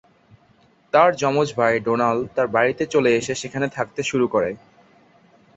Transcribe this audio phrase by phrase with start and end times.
[0.93, 4.51] তার যমজ ভাই ডোনাল্ড তার বাড়িতে চলে এসে সেখানে থাকতে শুরু করে।